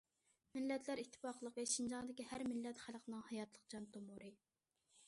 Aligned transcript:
مىللەتلەر 0.57 1.01
ئىتتىپاقلىقى 1.03 1.65
شىنجاڭدىكى 1.73 2.27
ھەر 2.33 2.45
مىللەت 2.53 2.83
خەلقنىڭ 2.87 3.23
ھاياتلىق 3.31 3.71
جان 3.77 3.89
تومۇرى. 3.97 4.35